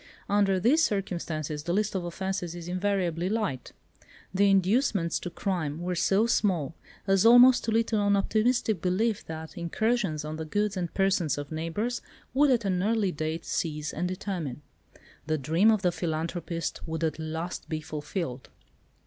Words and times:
Under 0.27 0.59
these 0.59 0.83
circumstances 0.83 1.61
the 1.61 1.73
list 1.73 1.93
of 1.93 2.03
offences 2.05 2.55
is 2.55 2.67
invariably 2.67 3.29
light. 3.29 3.71
The 4.33 4.49
inducements 4.49 5.19
to 5.19 5.29
crime 5.29 5.79
were 5.79 5.93
so 5.93 6.25
small, 6.25 6.73
as 7.05 7.23
almost 7.23 7.63
to 7.65 7.71
lead 7.71 7.85
to 7.89 8.01
an 8.01 8.15
optimistic 8.15 8.81
belief 8.81 9.23
that 9.27 9.59
incursions 9.59 10.25
on 10.25 10.37
the 10.37 10.45
goods 10.45 10.75
and 10.75 10.91
persons 10.95 11.37
of 11.37 11.51
neighbours 11.51 12.01
would 12.33 12.49
at 12.49 12.65
an 12.65 12.81
early 12.81 13.11
date 13.11 13.45
cease 13.45 13.93
and 13.93 14.07
determine. 14.07 14.63
The 15.27 15.37
dream 15.37 15.69
of 15.69 15.83
the 15.83 15.91
philanthropist 15.91 16.81
would 16.87 17.03
at 17.03 17.19
last 17.19 17.69
be 17.69 17.79
fulfilled. 17.79 18.49